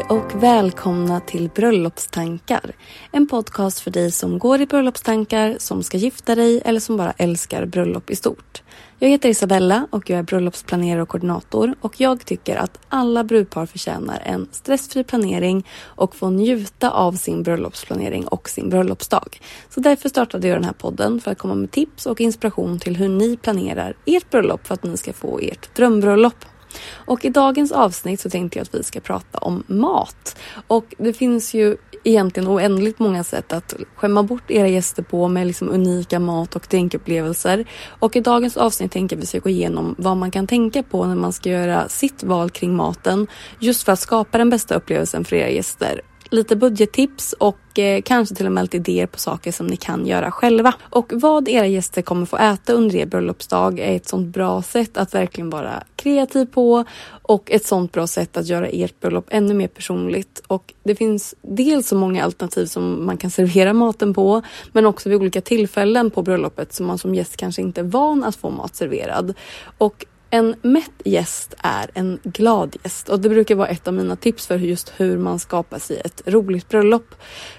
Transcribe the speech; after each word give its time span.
Hej 0.00 0.08
och 0.08 0.42
välkomna 0.42 1.20
till 1.20 1.50
Bröllopstankar. 1.54 2.72
En 3.12 3.26
podcast 3.26 3.80
för 3.80 3.90
dig 3.90 4.10
som 4.10 4.38
går 4.38 4.60
i 4.60 4.66
bröllopstankar, 4.66 5.56
som 5.58 5.82
ska 5.82 5.96
gifta 5.96 6.34
dig 6.34 6.62
eller 6.64 6.80
som 6.80 6.96
bara 6.96 7.12
älskar 7.16 7.66
bröllop 7.66 8.10
i 8.10 8.16
stort. 8.16 8.62
Jag 8.98 9.08
heter 9.08 9.28
Isabella 9.28 9.86
och 9.90 10.10
jag 10.10 10.18
är 10.18 10.22
bröllopsplanerare 10.22 11.02
och 11.02 11.08
koordinator 11.08 11.74
och 11.80 12.00
jag 12.00 12.24
tycker 12.24 12.56
att 12.56 12.78
alla 12.88 13.24
brudpar 13.24 13.66
förtjänar 13.66 14.22
en 14.24 14.48
stressfri 14.52 15.04
planering 15.04 15.66
och 15.82 16.16
få 16.16 16.30
njuta 16.30 16.90
av 16.90 17.12
sin 17.12 17.42
bröllopsplanering 17.42 18.26
och 18.26 18.48
sin 18.48 18.70
bröllopsdag. 18.70 19.40
Så 19.68 19.80
därför 19.80 20.08
startade 20.08 20.48
jag 20.48 20.56
den 20.56 20.64
här 20.64 20.72
podden 20.72 21.20
för 21.20 21.30
att 21.30 21.38
komma 21.38 21.54
med 21.54 21.70
tips 21.70 22.06
och 22.06 22.20
inspiration 22.20 22.78
till 22.78 22.96
hur 22.96 23.08
ni 23.08 23.36
planerar 23.36 23.94
ert 24.06 24.30
bröllop 24.30 24.66
för 24.66 24.74
att 24.74 24.82
ni 24.82 24.96
ska 24.96 25.12
få 25.12 25.38
ert 25.38 25.74
drömbröllop. 25.74 26.44
Och 26.92 27.24
i 27.24 27.28
dagens 27.30 27.72
avsnitt 27.72 28.20
så 28.20 28.30
tänkte 28.30 28.58
jag 28.58 28.62
att 28.62 28.74
vi 28.74 28.82
ska 28.82 29.00
prata 29.00 29.38
om 29.38 29.64
mat. 29.66 30.36
Och 30.66 30.94
det 30.98 31.12
finns 31.12 31.54
ju 31.54 31.76
egentligen 32.04 32.48
oändligt 32.48 32.98
många 32.98 33.24
sätt 33.24 33.52
att 33.52 33.74
skämma 33.94 34.22
bort 34.22 34.50
era 34.50 34.68
gäster 34.68 35.02
på 35.02 35.28
med 35.28 35.46
liksom 35.46 35.68
unika 35.68 36.18
mat 36.18 36.56
och 36.56 36.68
tänkupplevelser. 36.68 37.64
Och 37.88 38.16
i 38.16 38.20
dagens 38.20 38.56
avsnitt 38.56 38.92
tänker 38.92 39.16
vi 39.16 39.26
ska 39.26 39.38
gå 39.38 39.48
igenom 39.48 39.94
vad 39.98 40.16
man 40.16 40.30
kan 40.30 40.46
tänka 40.46 40.82
på 40.82 41.06
när 41.06 41.16
man 41.16 41.32
ska 41.32 41.50
göra 41.50 41.88
sitt 41.88 42.22
val 42.22 42.50
kring 42.50 42.76
maten 42.76 43.26
just 43.58 43.82
för 43.82 43.92
att 43.92 44.00
skapa 44.00 44.38
den 44.38 44.50
bästa 44.50 44.74
upplevelsen 44.74 45.24
för 45.24 45.36
era 45.36 45.50
gäster 45.50 46.00
lite 46.30 46.56
budgettips 46.56 47.32
och 47.32 47.78
eh, 47.78 48.02
kanske 48.02 48.34
till 48.34 48.46
och 48.46 48.52
med 48.52 48.64
lite 48.64 48.76
idéer 48.76 49.06
på 49.06 49.18
saker 49.18 49.52
som 49.52 49.66
ni 49.66 49.76
kan 49.76 50.06
göra 50.06 50.30
själva. 50.30 50.74
Och 50.80 51.12
vad 51.14 51.48
era 51.48 51.66
gäster 51.66 52.02
kommer 52.02 52.26
få 52.26 52.36
äta 52.36 52.72
under 52.72 52.96
er 52.96 53.06
bröllopsdag 53.06 53.78
är 53.78 53.96
ett 53.96 54.08
sånt 54.08 54.34
bra 54.34 54.62
sätt 54.62 54.96
att 54.96 55.14
verkligen 55.14 55.50
vara 55.50 55.82
kreativ 55.96 56.46
på 56.46 56.84
och 57.22 57.50
ett 57.50 57.66
sånt 57.66 57.92
bra 57.92 58.06
sätt 58.06 58.36
att 58.36 58.46
göra 58.46 58.68
ert 58.68 59.00
bröllop 59.00 59.26
ännu 59.30 59.54
mer 59.54 59.68
personligt. 59.68 60.42
Och 60.46 60.74
det 60.82 60.94
finns 60.94 61.34
dels 61.42 61.88
så 61.88 61.96
många 61.96 62.24
alternativ 62.24 62.66
som 62.66 63.06
man 63.06 63.16
kan 63.16 63.30
servera 63.30 63.72
maten 63.72 64.14
på 64.14 64.42
men 64.72 64.86
också 64.86 65.08
vid 65.08 65.18
olika 65.18 65.40
tillfällen 65.40 66.10
på 66.10 66.22
bröllopet 66.22 66.72
som 66.72 66.86
man 66.86 66.98
som 66.98 67.14
gäst 67.14 67.36
kanske 67.36 67.62
inte 67.62 67.80
är 67.80 67.84
van 67.84 68.24
att 68.24 68.36
få 68.36 68.50
mat 68.50 68.76
serverad. 68.76 69.34
Och 69.78 70.06
en 70.30 70.54
mätt 70.62 71.02
gäst 71.04 71.54
är 71.58 71.90
en 71.94 72.18
glad 72.22 72.76
gäst 72.82 73.08
och 73.08 73.20
det 73.20 73.28
brukar 73.28 73.54
vara 73.54 73.68
ett 73.68 73.88
av 73.88 73.94
mina 73.94 74.16
tips 74.16 74.46
för 74.46 74.58
just 74.58 74.92
hur 74.96 75.18
man 75.18 75.38
skapar 75.38 75.78
sig 75.78 76.00
ett 76.04 76.22
roligt 76.26 76.68
bröllop. 76.68 77.14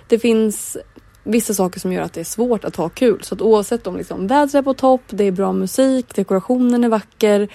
Det 0.08 0.20
finns 0.20 0.78
vissa 1.24 1.54
saker 1.54 1.80
som 1.80 1.94
gör 1.94 2.02
att 2.02 2.14
det 2.14 2.20
är 2.20 2.26
svårt 2.26 2.66
att 2.66 2.76
ha 2.76 2.90
kul 2.90 3.24
så 3.24 3.36
att 3.36 3.42
oavsett 3.42 3.88
om 3.88 3.98
liksom 3.98 4.28
vädret 4.28 4.54
är 4.54 4.62
på 4.62 4.74
topp, 4.74 5.02
det 5.10 5.24
är 5.24 5.32
bra 5.32 5.54
musik, 5.54 6.16
dekorationen 6.16 6.84
är 6.84 6.90
vacker 6.90 7.48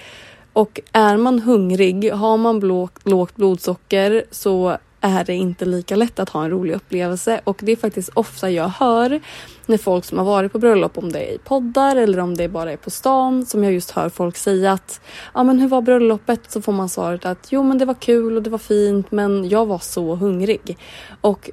och 0.53 0.79
är 0.91 1.17
man 1.17 1.39
hungrig, 1.39 2.11
har 2.11 2.37
man 2.37 2.59
lågt 3.03 3.35
blodsocker 3.35 4.25
så 4.31 4.77
är 5.07 5.23
det 5.23 5.33
inte 5.33 5.65
lika 5.65 5.95
lätt 5.95 6.19
att 6.19 6.29
ha 6.29 6.43
en 6.43 6.49
rolig 6.49 6.73
upplevelse 6.73 7.41
och 7.43 7.59
det 7.63 7.71
är 7.71 7.75
faktiskt 7.75 8.09
ofta 8.13 8.49
jag 8.49 8.67
hör 8.67 9.21
när 9.65 9.77
folk 9.77 10.05
som 10.05 10.17
har 10.17 10.25
varit 10.25 10.51
på 10.51 10.59
bröllop, 10.59 10.97
om 10.97 11.11
det 11.11 11.19
är 11.19 11.33
i 11.33 11.37
poddar 11.37 11.95
eller 11.95 12.19
om 12.19 12.37
det 12.37 12.47
bara 12.47 12.71
är 12.71 12.77
på 12.77 12.89
stan, 12.89 13.45
som 13.45 13.63
jag 13.63 13.73
just 13.73 13.91
hör 13.91 14.09
folk 14.09 14.37
säga 14.37 14.71
att 14.71 15.01
ja 15.33 15.43
men 15.43 15.59
hur 15.59 15.67
var 15.67 15.81
bröllopet? 15.81 16.51
Så 16.51 16.61
får 16.61 16.73
man 16.73 16.89
svaret 16.89 17.25
att 17.25 17.47
jo 17.49 17.63
men 17.63 17.77
det 17.77 17.85
var 17.85 17.93
kul 17.93 18.37
och 18.37 18.43
det 18.43 18.49
var 18.49 18.57
fint 18.57 19.11
men 19.11 19.49
jag 19.49 19.65
var 19.65 19.79
så 19.79 20.15
hungrig. 20.15 20.77
Och 21.21 21.51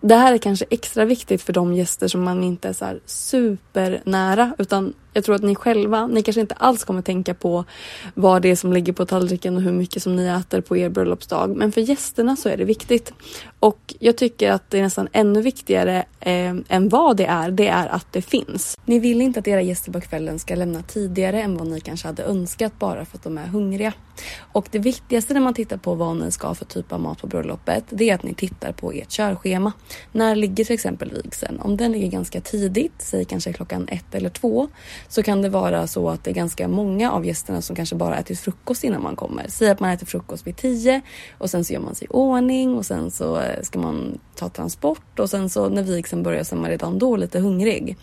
det 0.00 0.14
här 0.14 0.32
är 0.32 0.38
kanske 0.38 0.64
extra 0.70 1.04
viktigt 1.04 1.42
för 1.42 1.52
de 1.52 1.74
gäster 1.74 2.08
som 2.08 2.22
man 2.22 2.44
inte 2.44 2.68
är 2.68 2.72
så 2.72 2.98
supernära 3.06 4.54
utan 4.58 4.94
jag 5.16 5.24
tror 5.24 5.34
att 5.34 5.42
ni 5.42 5.54
själva, 5.54 6.06
ni 6.06 6.22
kanske 6.22 6.40
inte 6.40 6.54
alls 6.54 6.84
kommer 6.84 7.02
tänka 7.02 7.34
på 7.34 7.64
vad 8.14 8.42
det 8.42 8.48
är 8.48 8.56
som 8.56 8.72
ligger 8.72 8.92
på 8.92 9.06
tallriken 9.06 9.56
och 9.56 9.62
hur 9.62 9.72
mycket 9.72 10.02
som 10.02 10.16
ni 10.16 10.26
äter 10.26 10.60
på 10.60 10.76
er 10.76 10.88
bröllopsdag. 10.88 11.56
Men 11.56 11.72
för 11.72 11.80
gästerna 11.80 12.36
så 12.36 12.48
är 12.48 12.56
det 12.56 12.64
viktigt. 12.64 13.12
Och 13.60 13.94
jag 13.98 14.16
tycker 14.16 14.52
att 14.52 14.70
det 14.70 14.78
är 14.78 14.82
nästan 14.82 15.08
ännu 15.12 15.42
viktigare 15.42 16.04
eh, 16.20 16.54
än 16.68 16.88
vad 16.88 17.16
det 17.16 17.26
är, 17.26 17.50
det 17.50 17.68
är 17.68 17.86
att 17.86 18.12
det 18.12 18.22
finns. 18.22 18.78
Ni 18.84 18.98
vill 18.98 19.20
inte 19.20 19.40
att 19.40 19.48
era 19.48 19.62
gäster 19.62 19.92
på 19.92 20.00
kvällen 20.00 20.38
ska 20.38 20.54
lämna 20.54 20.82
tidigare 20.82 21.42
än 21.42 21.56
vad 21.56 21.66
ni 21.66 21.80
kanske 21.80 22.08
hade 22.08 22.22
önskat 22.22 22.78
bara 22.78 23.04
för 23.04 23.16
att 23.18 23.24
de 23.24 23.38
är 23.38 23.46
hungriga. 23.46 23.92
Och 24.52 24.68
det 24.70 24.78
viktigaste 24.78 25.34
när 25.34 25.40
man 25.40 25.54
tittar 25.54 25.76
på 25.76 25.94
vad 25.94 26.16
ni 26.16 26.30
ska 26.30 26.46
ha 26.46 26.54
för 26.54 26.64
typ 26.64 26.92
av 26.92 27.00
mat 27.00 27.20
på 27.20 27.26
bröllopet, 27.26 27.84
det 27.90 28.10
är 28.10 28.14
att 28.14 28.22
ni 28.22 28.34
tittar 28.34 28.72
på 28.72 28.92
ert 28.92 29.10
körschema. 29.10 29.72
När 30.12 30.36
ligger 30.36 30.64
till 30.64 30.74
exempel 30.74 31.12
vigseln? 31.22 31.60
Om 31.60 31.76
den 31.76 31.92
ligger 31.92 32.08
ganska 32.08 32.40
tidigt, 32.40 32.94
säg 32.98 33.24
kanske 33.24 33.52
klockan 33.52 33.88
ett 33.88 34.14
eller 34.14 34.30
två, 34.30 34.68
så 35.08 35.22
kan 35.22 35.42
det 35.42 35.48
vara 35.48 35.86
så 35.86 36.10
att 36.10 36.24
det 36.24 36.30
är 36.30 36.34
ganska 36.34 36.68
många 36.68 37.12
av 37.12 37.26
gästerna 37.26 37.62
som 37.62 37.76
kanske 37.76 37.94
bara 37.96 38.18
ätit 38.18 38.40
frukost 38.40 38.84
innan 38.84 39.02
man 39.02 39.16
kommer. 39.16 39.46
Säg 39.48 39.70
att 39.70 39.80
man 39.80 39.90
äter 39.90 40.06
frukost 40.06 40.46
vid 40.46 40.56
10 40.56 41.00
och 41.38 41.50
sen 41.50 41.64
så 41.64 41.72
gör 41.72 41.80
man 41.80 41.94
sig 41.94 42.04
i 42.04 42.10
ordning 42.10 42.74
och 42.74 42.86
sen 42.86 43.10
så 43.10 43.40
eh, 43.40 43.62
ska 43.62 43.78
man 43.78 44.18
ta 44.34 44.48
transport 44.48 45.18
och 45.18 45.30
sen 45.30 45.50
så 45.50 45.68
när 45.68 45.82
vigseln 45.82 46.22
börjar 46.22 46.44
så 46.44 46.54
är 46.54 46.60
man 46.60 46.70
redan 46.70 46.98
då 46.98 47.16
lite 47.16 47.38
hungrig. 47.38 47.96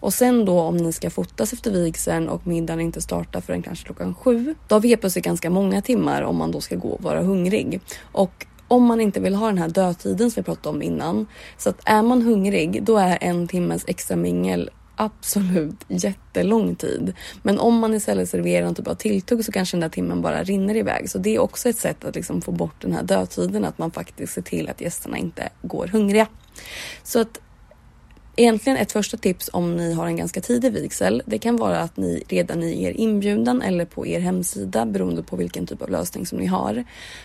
Och 0.00 0.14
sen 0.14 0.44
då 0.44 0.60
om 0.60 0.76
ni 0.76 0.92
ska 0.92 1.10
fotas 1.10 1.52
efter 1.52 1.70
vigseln 1.70 2.28
och 2.28 2.46
middagen 2.46 2.80
inte 2.80 3.00
startar 3.00 3.40
förrän 3.40 3.62
kanske 3.62 3.84
klockan 3.84 4.14
sju. 4.14 4.54
Då 4.68 4.74
har 4.74 4.80
vi 4.80 4.88
helt 4.88 5.00
plötsligt 5.00 5.24
ganska 5.24 5.50
många 5.50 5.82
timmar 5.82 6.22
om 6.22 6.36
man 6.36 6.50
då 6.50 6.60
ska 6.60 6.76
gå 6.76 6.88
och 6.88 7.02
vara 7.02 7.22
hungrig. 7.22 7.80
Och 8.12 8.46
om 8.68 8.84
man 8.84 9.00
inte 9.00 9.20
vill 9.20 9.34
ha 9.34 9.46
den 9.46 9.58
här 9.58 9.68
dödtiden 9.68 10.30
som 10.30 10.40
vi 10.40 10.44
pratade 10.44 10.76
om 10.76 10.82
innan. 10.82 11.26
Så 11.56 11.70
att 11.70 11.80
är 11.84 12.02
man 12.02 12.22
hungrig, 12.22 12.82
då 12.82 12.96
är 12.96 13.18
en 13.20 13.48
timmes 13.48 13.84
extra 13.86 14.16
mingel 14.16 14.70
absolut 15.00 15.84
jättelång 15.88 16.74
tid. 16.74 17.12
Men 17.42 17.58
om 17.58 17.78
man 17.78 17.94
istället 17.94 18.28
serverar 18.28 18.66
en 18.66 18.74
typ 18.74 18.88
av 18.88 18.94
tilltugg 18.94 19.44
så 19.44 19.52
kanske 19.52 19.76
den 19.76 19.80
där 19.80 19.88
timmen 19.88 20.22
bara 20.22 20.44
rinner 20.44 20.76
iväg. 20.76 21.10
Så 21.10 21.18
det 21.18 21.34
är 21.34 21.38
också 21.38 21.68
ett 21.68 21.76
sätt 21.76 22.04
att 22.04 22.14
liksom 22.14 22.42
få 22.42 22.52
bort 22.52 22.82
den 22.82 22.92
här 22.92 23.02
dödtiden, 23.02 23.64
att 23.64 23.78
man 23.78 23.90
faktiskt 23.90 24.32
ser 24.32 24.42
till 24.42 24.68
att 24.68 24.80
gästerna 24.80 25.18
inte 25.18 25.48
går 25.62 25.86
hungriga. 25.86 26.26
Så 27.02 27.20
att 27.20 27.40
egentligen 28.38 28.78
ett 28.78 28.92
första 28.92 29.16
tips 29.16 29.50
om 29.52 29.76
ni 29.76 29.92
har 29.92 30.06
en 30.06 30.16
ganska 30.16 30.40
tidig 30.40 30.72
vigsel. 30.72 31.22
Det 31.26 31.38
kan 31.38 31.56
vara 31.56 31.80
att 31.80 31.96
ni 31.96 32.22
redan 32.28 32.62
i 32.62 32.84
er 32.84 32.90
inbjudan 32.90 33.62
eller 33.62 33.84
på 33.84 34.06
er 34.06 34.20
hemsida 34.20 34.86
beroende 34.86 35.22
på 35.22 35.36
vilken 35.36 35.66
typ 35.66 35.82
av 35.82 35.90
lösning 35.90 36.26
som 36.26 36.38
ni 36.38 36.46
har 36.46 36.84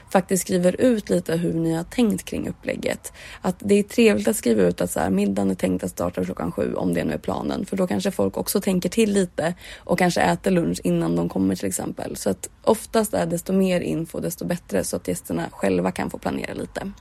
faktiskt 0.09 0.43
skriver 0.43 0.81
ut 0.81 1.09
lite 1.09 1.35
hur 1.35 1.53
ni 1.53 1.73
har 1.73 1.83
tänkt 1.83 2.25
kring 2.25 2.49
upplägget. 2.49 3.13
Att 3.41 3.55
det 3.59 3.79
är 3.79 3.83
trevligt 3.83 4.27
att 4.27 4.35
skriva 4.35 4.63
ut 4.63 4.81
att 4.81 4.91
så 4.91 4.99
här, 4.99 5.09
middagen 5.09 5.51
är 5.51 5.55
tänkt 5.55 5.83
att 5.83 5.91
starta 5.91 6.25
klockan 6.25 6.51
sju 6.51 6.73
om 6.73 6.93
det 6.93 7.03
nu 7.03 7.13
är 7.13 7.17
planen 7.17 7.65
för 7.65 7.77
då 7.77 7.87
kanske 7.87 8.11
folk 8.11 8.37
också 8.37 8.61
tänker 8.61 8.89
till 8.89 9.13
lite 9.13 9.53
och 9.77 9.99
kanske 9.99 10.21
äter 10.21 10.51
lunch 10.51 10.81
innan 10.83 11.15
de 11.15 11.29
kommer 11.29 11.55
till 11.55 11.67
exempel. 11.67 12.15
Så 12.15 12.29
att 12.29 12.49
oftast 12.63 13.13
är 13.13 13.25
desto 13.25 13.53
mer 13.53 13.81
info 13.81 14.19
desto 14.19 14.45
bättre 14.45 14.83
så 14.83 14.95
att 14.95 15.07
gästerna 15.07 15.49
själva 15.51 15.91
kan 15.91 16.09
få 16.09 16.17
planera 16.17 16.53
lite. 16.53 16.91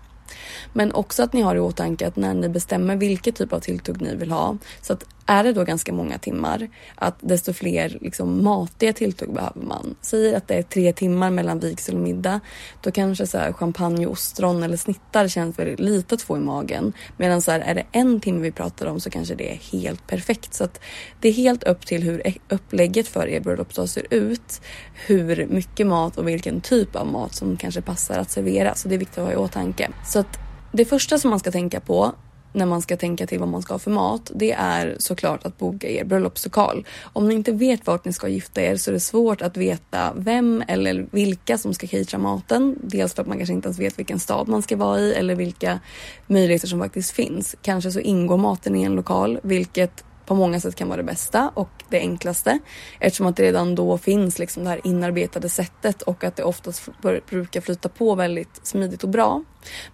Men 0.72 0.92
också 0.92 1.22
att 1.22 1.32
ni 1.32 1.40
har 1.40 1.56
i 1.56 1.60
åtanke 1.60 2.06
att 2.06 2.16
när 2.16 2.34
ni 2.34 2.48
bestämmer 2.48 2.96
vilket 2.96 3.36
typ 3.36 3.52
av 3.52 3.60
tilltugg 3.60 4.00
ni 4.00 4.16
vill 4.16 4.30
ha 4.30 4.56
så 4.80 4.92
att 4.92 5.04
är 5.26 5.44
det 5.44 5.52
då 5.52 5.64
ganska 5.64 5.92
många 5.92 6.18
timmar, 6.18 6.68
att 6.94 7.16
desto 7.20 7.52
fler 7.52 7.98
liksom, 8.00 8.44
matiga 8.44 8.92
tilltugg 8.92 9.34
behöver 9.34 9.60
man. 9.60 9.94
Säg 10.00 10.34
att 10.34 10.48
det 10.48 10.54
är 10.54 10.62
tre 10.62 10.92
timmar 10.92 11.30
mellan 11.30 11.58
vigsel 11.58 11.94
och 11.94 12.00
middag. 12.00 12.40
Då 12.80 12.90
kanske 12.90 13.26
så 13.26 13.38
här, 13.38 13.52
champagne, 13.52 14.06
ostron 14.06 14.62
eller 14.62 14.76
snittar 14.76 15.28
känns 15.28 15.58
väldigt 15.58 15.80
lite 15.80 16.14
att 16.14 16.22
få 16.22 16.36
i 16.36 16.40
magen. 16.40 16.92
Medan 17.16 17.42
så 17.42 17.50
här, 17.50 17.60
är 17.60 17.74
det 17.74 17.84
en 17.92 18.20
timme 18.20 18.40
vi 18.40 18.52
pratar 18.52 18.86
om 18.86 19.00
så 19.00 19.10
kanske 19.10 19.34
det 19.34 19.52
är 19.52 19.56
helt 19.56 20.06
perfekt. 20.06 20.54
Så 20.54 20.64
att 20.64 20.80
det 21.20 21.28
är 21.28 21.32
helt 21.32 21.62
upp 21.62 21.86
till 21.86 22.02
hur 22.02 22.26
e- 22.26 22.38
upplägget 22.48 23.08
för 23.08 23.28
er 23.28 23.40
bröllopsdag 23.40 23.88
ser 23.88 24.06
ut. 24.10 24.60
Hur 25.06 25.46
mycket 25.46 25.86
mat 25.86 26.18
och 26.18 26.28
vilken 26.28 26.60
typ 26.60 26.96
av 26.96 27.06
mat 27.06 27.34
som 27.34 27.56
kanske 27.56 27.80
passar 27.80 28.18
att 28.18 28.30
servera. 28.30 28.74
Så 28.74 28.88
det 28.88 28.94
är 28.94 28.98
viktigt 28.98 29.18
att 29.18 29.24
ha 29.24 29.32
i 29.32 29.36
åtanke. 29.36 29.90
Så 30.06 30.18
att 30.18 30.38
det 30.72 30.84
första 30.84 31.18
som 31.18 31.30
man 31.30 31.40
ska 31.40 31.50
tänka 31.50 31.80
på 31.80 32.12
när 32.52 32.66
man 32.66 32.82
ska 32.82 32.96
tänka 32.96 33.26
till 33.26 33.38
vad 33.38 33.48
man 33.48 33.62
ska 33.62 33.74
ha 33.74 33.78
för 33.78 33.90
mat, 33.90 34.30
det 34.34 34.52
är 34.52 34.96
såklart 34.98 35.46
att 35.46 35.58
boka 35.58 35.88
er 35.88 36.04
bröllopslokal. 36.04 36.86
Om 37.02 37.28
ni 37.28 37.34
inte 37.34 37.52
vet 37.52 37.86
vart 37.86 38.04
ni 38.04 38.12
ska 38.12 38.28
gifta 38.28 38.62
er 38.62 38.76
så 38.76 38.90
är 38.90 38.92
det 38.92 39.00
svårt 39.00 39.42
att 39.42 39.56
veta 39.56 40.12
vem 40.16 40.64
eller 40.68 41.06
vilka 41.10 41.58
som 41.58 41.74
ska 41.74 41.86
catera 41.86 42.18
maten. 42.18 42.78
Dels 42.82 43.14
för 43.14 43.22
att 43.22 43.28
man 43.28 43.36
kanske 43.36 43.54
inte 43.54 43.66
ens 43.66 43.78
vet 43.78 43.98
vilken 43.98 44.18
stad 44.18 44.48
man 44.48 44.62
ska 44.62 44.76
vara 44.76 45.00
i 45.00 45.14
eller 45.14 45.34
vilka 45.34 45.80
möjligheter 46.26 46.68
som 46.68 46.80
faktiskt 46.80 47.10
finns. 47.10 47.56
Kanske 47.62 47.90
så 47.90 48.00
ingår 48.00 48.36
maten 48.36 48.76
i 48.76 48.82
en 48.82 48.94
lokal, 48.94 49.40
vilket 49.42 50.04
på 50.26 50.34
många 50.34 50.60
sätt 50.60 50.74
kan 50.74 50.88
vara 50.88 50.96
det 50.96 51.02
bästa 51.02 51.50
och 51.54 51.70
det 51.88 51.98
enklaste 51.98 52.58
eftersom 53.00 53.26
att 53.26 53.36
det 53.36 53.42
redan 53.42 53.74
då 53.74 53.98
finns 53.98 54.38
liksom 54.38 54.64
det 54.64 54.70
här 54.70 54.80
inarbetade 54.84 55.48
sättet 55.48 56.02
och 56.02 56.24
att 56.24 56.36
det 56.36 56.44
oftast 56.44 56.88
brukar 57.30 57.60
flyta 57.60 57.88
på 57.88 58.14
väldigt 58.14 58.60
smidigt 58.62 59.02
och 59.02 59.08
bra. 59.08 59.42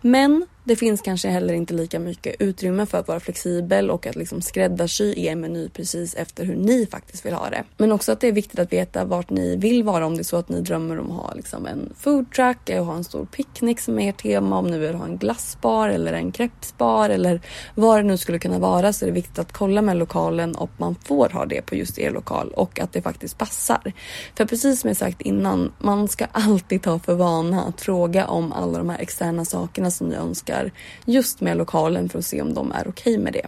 Men 0.00 0.47
det 0.65 0.76
finns 0.76 1.00
kanske 1.00 1.29
heller 1.29 1.55
inte 1.55 1.75
lika 1.75 1.99
mycket 1.99 2.37
utrymme 2.38 2.87
för 2.87 2.99
att 2.99 3.09
vara 3.09 3.20
flexibel 3.20 3.91
och 3.91 4.06
att 4.06 4.17
liksom 4.17 4.43
skräddarsy 4.43 5.15
er 5.17 5.35
meny 5.35 5.69
precis 5.69 6.15
efter 6.15 6.44
hur 6.44 6.56
ni 6.56 6.87
faktiskt 6.87 7.26
vill 7.26 7.35
ha 7.35 7.50
det. 7.50 7.65
Men 7.76 7.93
också 7.93 8.12
att 8.12 8.20
det 8.20 8.29
är 8.29 8.32
viktigt 8.32 8.59
att 8.59 8.73
veta 8.73 9.05
vart 9.05 9.31
ni 9.31 9.56
vill 9.56 9.82
vara 9.82 10.06
om 10.06 10.15
det 10.15 10.20
är 10.20 10.25
så 10.25 10.37
att 10.37 10.49
ni 10.49 10.61
drömmer 10.61 10.99
om 10.99 11.11
att 11.11 11.17
ha 11.17 11.35
liksom 11.35 11.67
en 11.67 11.93
foodtruck 11.97 12.70
och 12.70 12.87
ha 12.87 12.94
en 12.94 13.05
stor 13.05 13.25
picknick 13.25 13.81
som 13.81 13.99
är 13.99 14.09
ert 14.09 14.23
tema. 14.23 14.59
Om 14.59 14.67
ni 14.67 14.79
vill 14.79 14.94
ha 14.94 15.05
en 15.05 15.17
glassbar 15.17 15.88
eller 15.88 16.12
en 16.12 16.32
crepesbar 16.32 17.11
eller 17.11 17.41
vad 17.75 17.99
det 17.99 18.03
nu 18.03 18.17
skulle 18.17 18.38
kunna 18.38 18.59
vara 18.59 18.93
så 18.93 19.05
är 19.05 19.06
det 19.06 19.14
viktigt 19.14 19.38
att 19.38 19.53
kolla 19.53 19.82
med 19.82 19.97
lokalen 19.97 20.55
och 20.55 20.71
man 20.76 20.94
får 21.05 21.29
ha 21.29 21.47
det 21.47 21.62
på 21.62 21.75
just 21.75 21.99
er 21.99 22.11
lokal 22.11 22.50
och 22.50 22.81
att 22.81 22.93
det 22.93 23.03
faktiskt 23.03 23.38
passar. 23.38 23.93
För 24.37 24.44
precis 24.44 24.81
som 24.81 24.88
jag 24.88 24.97
sagt 24.97 25.21
innan, 25.21 25.73
man 25.79 26.09
ska 26.09 26.26
alltid 26.32 26.82
ta 26.82 26.99
för 26.99 27.14
vana 27.14 27.64
att 27.64 27.81
fråga 27.81 28.26
om 28.26 28.53
alla 28.53 28.79
de 28.79 28.91
här 28.91 28.99
externa 28.99 29.44
sakerna 29.44 29.58
som 29.91 30.09
ni 30.09 30.15
önskar 30.15 30.73
just 31.05 31.41
med 31.41 31.57
lokalen 31.57 32.09
för 32.09 32.19
att 32.19 32.27
se 32.27 32.43
om 32.43 32.55
de 32.55 32.73
är 32.73 32.89
okej 32.89 33.13
okay 33.13 33.19
med 33.19 33.33
det. 33.33 33.47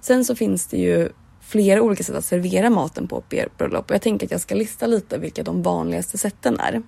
Sen 0.00 0.24
så 0.24 0.34
finns 0.34 0.66
det 0.66 0.76
ju 0.76 1.08
flera 1.40 1.82
olika 1.82 2.04
sätt 2.04 2.16
att 2.16 2.24
servera 2.24 2.70
maten 2.70 3.08
på 3.08 3.22
ert 3.30 3.58
bröllop 3.58 3.90
och 3.90 3.94
jag 3.94 4.02
tänker 4.02 4.26
att 4.26 4.30
jag 4.30 4.40
ska 4.40 4.54
lista 4.54 4.86
lite 4.86 5.18
vilka 5.18 5.42
de 5.42 5.62
vanligaste 5.62 6.18
sätten 6.18 6.60
är. 6.60 6.82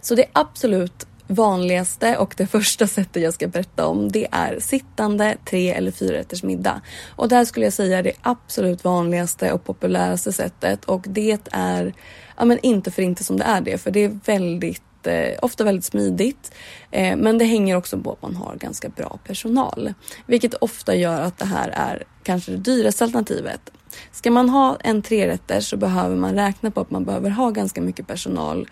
Så 0.00 0.14
det 0.14 0.24
absolut 0.32 1.06
vanligaste 1.26 2.16
och 2.16 2.34
det 2.36 2.46
första 2.46 2.86
sättet 2.86 3.22
jag 3.22 3.34
ska 3.34 3.48
berätta 3.48 3.86
om 3.86 4.12
det 4.12 4.28
är 4.30 4.60
sittande 4.60 5.36
tre 5.44 5.70
eller 5.70 5.90
fyra 5.90 6.16
rätters 6.16 6.42
middag. 6.42 6.80
Och 7.16 7.28
det 7.28 7.36
här 7.36 7.44
skulle 7.44 7.66
jag 7.66 7.72
säga 7.72 7.98
är 7.98 8.02
det 8.02 8.12
absolut 8.22 8.84
vanligaste 8.84 9.52
och 9.52 9.64
populäraste 9.64 10.32
sättet 10.32 10.84
och 10.84 11.04
det 11.08 11.38
är 11.52 11.94
ja, 12.36 12.44
men 12.44 12.58
inte 12.62 12.90
för 12.90 13.02
inte 13.02 13.24
som 13.24 13.36
det 13.36 13.44
är 13.44 13.60
det 13.60 13.78
för 13.78 13.90
det 13.90 14.04
är 14.04 14.18
väldigt 14.24 14.82
eh, 15.06 15.38
ofta 15.42 15.64
väldigt 15.64 15.84
smidigt. 15.84 16.54
Eh, 16.90 17.16
men 17.16 17.38
det 17.38 17.44
hänger 17.44 17.76
också 17.76 17.98
på 17.98 18.12
att 18.12 18.22
man 18.22 18.36
har 18.36 18.56
ganska 18.56 18.88
bra 18.88 19.18
personal, 19.24 19.94
vilket 20.26 20.54
ofta 20.54 20.94
gör 20.94 21.20
att 21.20 21.38
det 21.38 21.46
här 21.46 21.68
är 21.68 22.02
kanske 22.22 22.52
det 22.52 22.58
dyraste 22.58 23.04
alternativet. 23.04 23.70
Ska 24.12 24.30
man 24.30 24.48
ha 24.48 24.76
en 24.80 25.02
trerätter 25.02 25.60
så 25.60 25.76
behöver 25.76 26.16
man 26.16 26.34
räkna 26.34 26.70
på 26.70 26.80
att 26.80 26.90
man 26.90 27.04
behöver 27.04 27.30
ha 27.30 27.50
ganska 27.50 27.80
mycket 27.80 28.06
personal 28.06 28.68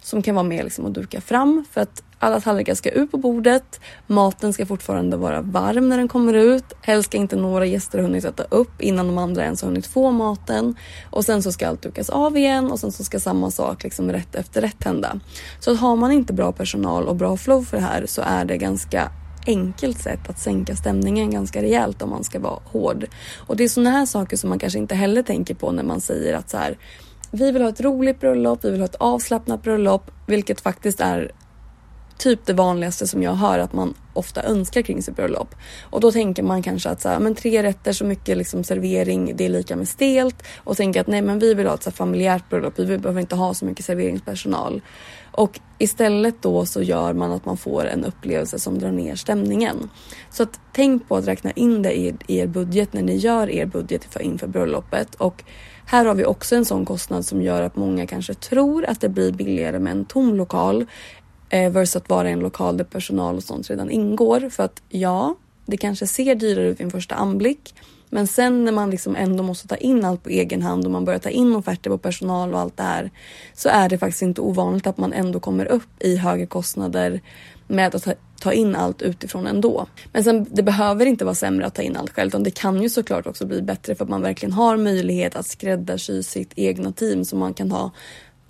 som 0.00 0.22
kan 0.22 0.34
vara 0.34 0.44
med 0.44 0.64
liksom 0.64 0.84
och 0.84 0.90
duka 0.90 1.20
fram 1.20 1.64
för 1.72 1.80
att 1.80 2.02
alla 2.18 2.40
tallrikar 2.40 2.74
ska 2.74 2.90
ut 2.90 3.10
på 3.10 3.16
bordet. 3.16 3.80
Maten 4.06 4.52
ska 4.52 4.66
fortfarande 4.66 5.16
vara 5.16 5.40
varm 5.40 5.88
när 5.88 5.98
den 5.98 6.08
kommer 6.08 6.34
ut. 6.34 6.64
Helst 6.82 7.08
ska 7.08 7.18
inte 7.18 7.36
några 7.36 7.66
gäster 7.66 7.98
hunnit 7.98 8.24
äta 8.24 8.42
upp 8.42 8.82
innan 8.82 9.06
de 9.06 9.18
andra 9.18 9.44
ens 9.44 9.62
har 9.62 9.68
hunnit 9.68 9.86
få 9.86 10.10
maten. 10.10 10.74
Och 11.10 11.24
sen 11.24 11.42
så 11.42 11.52
ska 11.52 11.68
allt 11.68 11.82
dukas 11.82 12.10
av 12.10 12.36
igen 12.36 12.70
och 12.70 12.80
sen 12.80 12.92
så 12.92 13.04
ska 13.04 13.20
samma 13.20 13.50
sak 13.50 13.82
liksom 13.82 14.12
rätt 14.12 14.34
efter 14.34 14.60
rätt 14.60 14.84
hända. 14.84 15.20
Så 15.60 15.74
har 15.74 15.96
man 15.96 16.12
inte 16.12 16.32
bra 16.32 16.52
personal 16.52 17.08
och 17.08 17.16
bra 17.16 17.36
flow 17.36 17.62
för 17.62 17.76
det 17.76 17.82
här 17.82 18.06
så 18.06 18.22
är 18.22 18.44
det 18.44 18.56
ganska 18.56 19.10
enkelt 19.46 19.98
sätt 19.98 20.30
att 20.30 20.38
sänka 20.38 20.76
stämningen 20.76 21.30
ganska 21.30 21.62
rejält 21.62 22.02
om 22.02 22.10
man 22.10 22.24
ska 22.24 22.38
vara 22.38 22.60
hård. 22.64 23.06
Och 23.46 23.56
det 23.56 23.64
är 23.64 23.68
sådana 23.68 23.90
här 23.90 24.06
saker 24.06 24.36
som 24.36 24.50
man 24.50 24.58
kanske 24.58 24.78
inte 24.78 24.94
heller 24.94 25.22
tänker 25.22 25.54
på 25.54 25.72
när 25.72 25.82
man 25.82 26.00
säger 26.00 26.34
att 26.34 26.50
så 26.50 26.56
här 26.56 26.78
vi 27.30 27.52
vill 27.52 27.62
ha 27.62 27.68
ett 27.68 27.80
roligt 27.80 28.20
bröllop, 28.20 28.64
vi 28.64 28.70
vill 28.70 28.80
ha 28.80 28.84
ett 28.84 28.94
avslappnat 28.94 29.62
bröllop, 29.62 30.10
vilket 30.26 30.60
faktiskt 30.60 31.00
är 31.00 31.32
typ 32.20 32.46
det 32.46 32.52
vanligaste 32.52 33.06
som 33.06 33.22
jag 33.22 33.34
hör 33.34 33.58
att 33.58 33.72
man 33.72 33.94
ofta 34.12 34.42
önskar 34.42 34.82
kring 34.82 35.02
sitt 35.02 35.16
bröllop. 35.16 35.54
Och 35.82 36.00
då 36.00 36.12
tänker 36.12 36.42
man 36.42 36.62
kanske 36.62 36.90
att 36.90 37.00
så 37.00 37.08
här, 37.08 37.18
men 37.20 37.34
tre 37.34 37.62
rätter 37.62 37.92
så 37.92 38.04
mycket 38.04 38.36
liksom 38.36 38.64
servering, 38.64 39.36
det 39.36 39.44
är 39.44 39.48
lika 39.48 39.76
med 39.76 39.88
stelt 39.88 40.42
och 40.56 40.76
tänker 40.76 41.00
att 41.00 41.06
nej, 41.06 41.22
men 41.22 41.38
vi 41.38 41.54
vill 41.54 41.66
ha 41.66 41.74
ett 41.74 41.82
så 41.82 41.90
familjärt 41.90 42.48
bröllop. 42.48 42.78
Vi 42.78 42.98
behöver 42.98 43.20
inte 43.20 43.36
ha 43.36 43.54
så 43.54 43.64
mycket 43.64 43.84
serveringspersonal 43.84 44.82
och 45.32 45.60
istället 45.78 46.42
då 46.42 46.66
så 46.66 46.82
gör 46.82 47.12
man 47.12 47.32
att 47.32 47.44
man 47.44 47.56
får 47.56 47.86
en 47.86 48.04
upplevelse 48.04 48.58
som 48.58 48.78
drar 48.78 48.90
ner 48.90 49.14
stämningen. 49.14 49.90
Så 50.30 50.42
att 50.42 50.60
tänk 50.72 51.08
på 51.08 51.16
att 51.16 51.28
räkna 51.28 51.50
in 51.50 51.82
det 51.82 51.92
i 51.92 52.14
er 52.26 52.46
budget 52.46 52.92
när 52.92 53.02
ni 53.02 53.16
gör 53.16 53.50
er 53.50 53.66
budget 53.66 54.16
inför 54.20 54.46
bröllopet 54.46 55.14
och 55.14 55.44
här 55.90 56.04
har 56.04 56.14
vi 56.14 56.24
också 56.24 56.56
en 56.56 56.64
sån 56.64 56.84
kostnad 56.84 57.26
som 57.26 57.42
gör 57.42 57.62
att 57.62 57.76
många 57.76 58.06
kanske 58.06 58.34
tror 58.34 58.84
att 58.84 59.00
det 59.00 59.08
blir 59.08 59.32
billigare 59.32 59.78
med 59.78 59.90
en 59.90 60.04
tom 60.04 60.34
lokal 60.34 60.86
eh, 61.48 61.70
versus 61.72 61.96
att 61.96 62.08
vara 62.08 62.30
en 62.30 62.40
lokal 62.40 62.76
där 62.76 62.84
personal 62.84 63.36
och 63.36 63.42
sånt 63.42 63.70
redan 63.70 63.90
ingår. 63.90 64.50
För 64.50 64.62
att 64.62 64.82
ja, 64.88 65.34
det 65.66 65.76
kanske 65.76 66.06
ser 66.06 66.34
dyrare 66.34 66.68
ut 66.68 66.80
vid 66.80 66.84
en 66.84 66.90
första 66.90 67.14
anblick. 67.14 67.74
Men 68.10 68.26
sen 68.26 68.64
när 68.64 68.72
man 68.72 68.90
liksom 68.90 69.16
ändå 69.16 69.42
måste 69.42 69.68
ta 69.68 69.76
in 69.76 70.04
allt 70.04 70.22
på 70.22 70.28
egen 70.28 70.62
hand 70.62 70.84
och 70.84 70.90
man 70.90 71.04
börjar 71.04 71.20
ta 71.20 71.30
in 71.30 71.56
offerter 71.56 71.90
på 71.90 71.98
personal 71.98 72.54
och 72.54 72.60
allt 72.60 72.76
det 72.76 72.82
här 72.82 73.10
så 73.54 73.68
är 73.68 73.88
det 73.88 73.98
faktiskt 73.98 74.22
inte 74.22 74.40
ovanligt 74.40 74.86
att 74.86 74.98
man 74.98 75.12
ändå 75.12 75.40
kommer 75.40 75.66
upp 75.66 75.88
i 75.98 76.16
högre 76.16 76.46
kostnader 76.46 77.20
med 77.66 77.94
att 77.94 78.02
ta 78.04 78.12
ta 78.40 78.52
in 78.52 78.76
allt 78.76 79.02
utifrån 79.02 79.46
ändå. 79.46 79.86
Men 80.12 80.24
sen, 80.24 80.46
det 80.50 80.62
behöver 80.62 81.06
inte 81.06 81.24
vara 81.24 81.34
sämre 81.34 81.66
att 81.66 81.74
ta 81.74 81.82
in 81.82 81.96
allt 81.96 82.12
själv 82.12 82.28
utan 82.28 82.42
det 82.42 82.50
kan 82.50 82.82
ju 82.82 82.88
såklart 82.88 83.26
också 83.26 83.46
bli 83.46 83.62
bättre 83.62 83.94
för 83.94 84.04
att 84.04 84.10
man 84.10 84.22
verkligen 84.22 84.52
har 84.52 84.76
möjlighet 84.76 85.36
att 85.36 85.46
skräddarsy 85.46 86.22
sitt 86.22 86.52
egna 86.56 86.92
team 86.92 87.24
som 87.24 87.38
man 87.38 87.54
kan 87.54 87.70
ha 87.70 87.90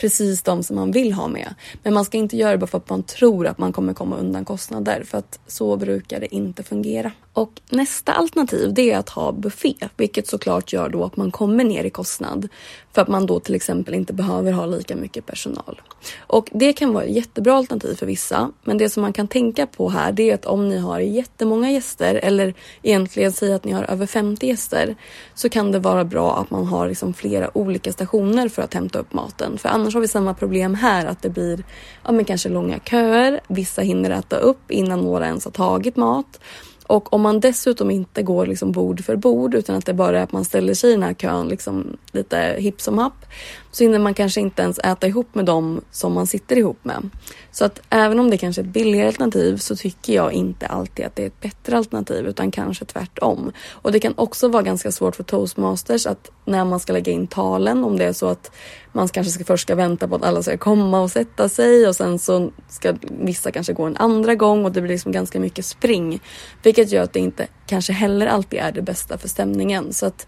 precis 0.01 0.43
de 0.43 0.63
som 0.63 0.77
man 0.77 0.93
vill 0.93 1.13
ha 1.13 1.29
med. 1.29 1.55
Men 1.83 1.95
man 1.95 2.05
ska 2.05 2.19
inte 2.19 2.37
göra 2.37 2.53
det 2.53 2.59
bara 2.59 2.67
för 2.67 2.79
att 2.79 2.91
man 2.91 3.03
tror 3.03 3.47
att 3.47 3.59
man 3.59 3.73
kommer 3.73 3.95
komma 3.95 4.17
undan 4.17 4.45
kostnader 4.45 5.03
för 5.05 5.19
att 5.19 5.39
så 5.47 5.77
brukar 5.77 6.21
det 6.21 6.35
inte 6.35 6.63
fungera. 6.63 7.13
Och 7.33 7.61
nästa 7.71 8.13
alternativ 8.13 8.75
det 8.75 8.91
är 8.91 8.99
att 8.99 9.09
ha 9.09 9.33
buffé, 9.33 9.75
vilket 9.97 10.27
såklart 10.27 10.73
gör 10.73 10.89
då 10.89 11.05
att 11.05 11.17
man 11.17 11.31
kommer 11.31 11.65
ner 11.65 11.85
i 11.85 11.91
kostnad 11.91 12.49
för 12.93 13.03
att 13.03 13.09
man 13.09 13.27
då 13.27 13.41
till 13.41 13.55
exempel 13.55 13.95
inte 13.95 14.13
behöver 14.13 14.53
ha 14.53 14.67
lika 14.67 14.97
mycket 14.97 15.27
personal. 15.27 15.81
Och 16.19 16.51
det 16.53 16.73
kan 16.73 16.93
vara 16.93 17.05
ett 17.05 17.17
jättebra 17.17 17.55
alternativ 17.55 17.95
för 17.95 18.07
vissa, 18.07 18.51
men 18.65 18.79
det 18.79 18.91
som 18.91 19.01
man 19.01 19.13
kan 19.13 19.29
tänka 19.29 19.67
på 19.67 19.89
här 19.89 20.13
det 20.13 20.31
är 20.31 20.35
att 20.35 20.47
om 20.47 20.69
ni 20.69 20.79
har 20.79 21.01
jättemånga 21.01 21.71
gäster 21.71 22.15
eller 22.15 22.55
egentligen 22.83 23.33
säga 23.33 23.57
att 23.57 23.65
ni 23.65 23.73
har 23.73 23.85
över 23.85 24.07
50 24.07 24.47
gäster 24.47 24.97
så 25.35 25.49
kan 25.49 25.73
det 25.73 25.79
vara 25.79 26.05
bra 26.05 26.39
att 26.39 26.51
man 26.51 26.67
har 26.67 26.89
liksom 26.89 27.15
flera 27.15 27.59
olika 27.59 27.93
stationer 27.93 28.49
för 28.49 28.63
att 28.63 28.75
hämta 28.75 28.99
upp 28.99 29.13
maten. 29.13 29.59
För 29.59 29.69
annars 29.69 29.90
Annars 29.91 29.95
har 29.95 30.01
vi 30.01 30.09
samma 30.09 30.35
problem 30.35 30.75
här 30.75 31.07
att 31.07 31.23
det 31.23 31.31
blir 31.31 31.65
ja, 32.05 32.13
men 32.13 32.25
kanske 32.25 32.49
långa 32.49 32.79
köer. 32.79 33.41
Vissa 33.49 33.83
hinner 33.83 34.11
äta 34.11 34.37
upp 34.37 34.71
innan 34.71 35.01
några 35.01 35.27
ens 35.27 35.45
har 35.45 35.53
tagit 35.53 35.97
mat 35.97 36.41
och 36.87 37.13
om 37.13 37.21
man 37.21 37.41
dessutom 37.41 37.91
inte 37.91 38.23
går 38.23 38.47
liksom 38.47 38.73
bord 38.73 39.05
för 39.05 39.17
bord 39.17 39.55
utan 39.55 39.77
att 39.77 39.87
det 39.87 39.95
bara 39.95 40.19
är 40.19 40.23
att 40.23 40.33
man 40.33 40.45
ställer 40.45 40.75
sig 40.75 40.91
i 40.91 40.93
den 40.93 41.03
här 41.03 41.15
kön 41.15 41.49
liksom 41.49 41.97
lite 42.13 42.57
hipp 42.59 42.81
som 42.81 42.99
happ 42.99 43.27
så 43.71 43.85
hinner 43.85 43.99
man 43.99 44.15
kanske 44.15 44.41
inte 44.41 44.63
ens 44.63 44.79
äta 44.79 45.07
ihop 45.07 45.35
med 45.35 45.45
dem 45.45 45.81
som 45.91 46.13
man 46.13 46.27
sitter 46.27 46.57
ihop 46.57 46.79
med. 46.83 47.11
Så 47.53 47.65
att 47.65 47.83
även 47.91 48.19
om 48.19 48.31
det 48.31 48.39
kanske 48.39 48.63
är 48.63 48.65
ett 48.65 48.73
billigare 48.73 49.07
alternativ 49.07 49.57
så 49.57 49.77
tycker 49.77 50.15
jag 50.15 50.33
inte 50.33 50.67
alltid 50.67 51.07
att 51.07 51.17
det 51.17 51.23
är 51.23 51.27
ett 51.27 51.41
bättre 51.41 51.77
alternativ 51.77 52.27
utan 52.27 52.51
kanske 52.51 52.85
tvärtom. 52.85 53.53
Och 53.71 53.93
det 53.93 54.01
kan 54.01 54.15
också 54.17 54.49
vara 54.49 54.63
ganska 54.63 54.93
svårt 54.93 55.17
för 55.17 55.23
toastmasters 55.23 56.07
att 56.07 56.31
när 56.45 56.65
man 56.65 56.81
ska 56.81 56.93
lägga 56.93 57.13
in 57.13 57.27
talen 57.27 57.85
om 57.85 57.99
det 57.99 58.05
är 58.05 58.13
så 58.13 58.27
att 58.27 58.51
man 58.93 59.09
kanske 59.09 59.33
ska 59.33 59.45
först 59.45 59.63
ska 59.63 59.75
vänta 59.75 60.09
på 60.09 60.15
att 60.15 60.25
alla 60.25 60.43
ska 60.43 60.57
komma 60.59 61.01
och 61.01 61.11
sätta 61.11 61.49
sig 61.49 61.89
och 61.89 61.97
sen 61.97 62.19
så 62.19 62.51
ska 62.69 62.95
vissa 63.03 63.51
kanske 63.51 63.73
gå 63.73 63.85
en 63.85 63.97
andra 63.97 64.35
gång 64.35 64.65
och 64.65 64.73
det 64.73 64.81
blir 64.81 64.93
liksom 64.93 65.13
ganska 65.13 65.41
mycket 65.41 65.67
spring. 65.67 66.21
Vilket 66.63 66.93
gör 66.93 67.03
att 67.03 67.13
det 67.13 67.21
inte 67.21 67.47
kanske 67.67 67.93
heller 67.93 68.27
alltid 68.27 68.61
är 68.61 68.73
det 68.73 68.83
bästa 68.83 69.19
för 69.19 69.29
stämningen. 69.29 69.93
Så 69.93 70.07
att 70.07 70.27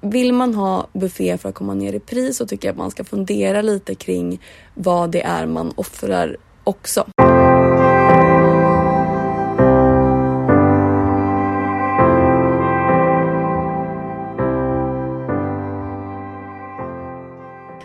vill 0.00 0.32
man 0.32 0.54
ha 0.54 0.86
buffé 0.92 1.38
för 1.38 1.48
att 1.48 1.54
komma 1.54 1.74
ner 1.74 1.92
i 1.92 2.00
pris 2.00 2.36
så 2.36 2.46
tycker 2.46 2.68
jag 2.68 2.72
att 2.72 2.78
man 2.78 2.90
ska 2.90 3.04
fundera 3.04 3.62
lite 3.62 3.94
kring 3.94 4.40
vad 4.74 5.10
det 5.10 5.22
är 5.22 5.46
man 5.46 5.72
offrar 5.76 6.36
också. 6.64 7.06